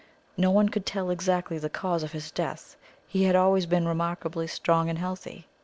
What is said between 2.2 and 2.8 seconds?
death